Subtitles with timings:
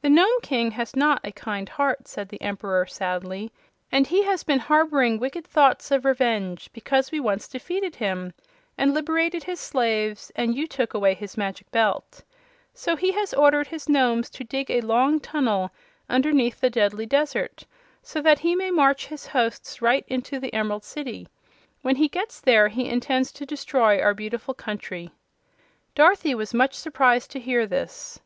[0.00, 3.52] "The Nome King has not a kind heart," said the Emperor, sadly,
[3.92, 8.32] "and he has been harboring wicked thoughts of revenge, because we once defeated him
[8.78, 12.24] and liberated his slaves and you took away his Magic Belt.
[12.72, 15.70] So he has ordered his Nomes to dig a long tunnel
[16.08, 17.66] underneath the deadly desert,
[18.02, 21.28] so that he may march his hosts right into the Emerald City.
[21.82, 25.10] When he gets there he intends to destroy our beautiful country."
[25.94, 28.18] Dorothy was much surprised to hear this.